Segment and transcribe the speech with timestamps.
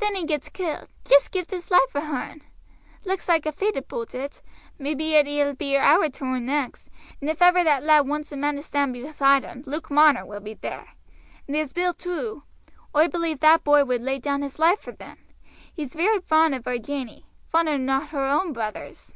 [0.00, 0.88] Then he gets killed.
[1.04, 2.42] Just gived his life for hearn.
[3.04, 4.42] Looks like a fate aboot it;
[4.80, 8.36] may be it eel be our toorn next, and if ever that lad waants a
[8.36, 10.88] man to stand beside him Luke Marner will be there.
[11.46, 12.42] And there's Bill too
[12.96, 15.18] oi believe that boy would lay down his life for him.
[15.72, 19.14] He's very fond of our Janey fonder nor her own brothers.